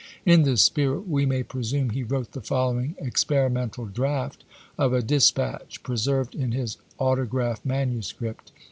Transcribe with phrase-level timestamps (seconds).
[0.25, 4.43] In this spirit we may presume he wrote the follow ing experimental draft
[4.75, 8.51] of a dispatch, preserved in his autograph manuscript.